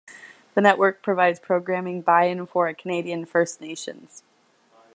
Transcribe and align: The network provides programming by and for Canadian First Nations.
The 0.55 0.61
network 0.61 1.03
provides 1.03 1.39
programming 1.39 2.01
by 2.01 2.23
and 2.23 2.49
for 2.49 2.73
Canadian 2.73 3.23
First 3.27 3.61
Nations. 3.61 4.23